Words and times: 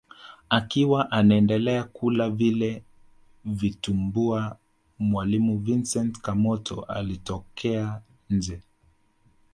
Akiwa 0.49 1.11
anaendelea 1.11 1.83
kula 1.83 2.29
vile 2.29 2.83
vitumbua 3.45 4.57
mwalimu 4.99 5.59
Vincent 5.59 6.21
Kamoto 6.21 6.81
alitoka 6.81 8.01
nje 8.29 8.61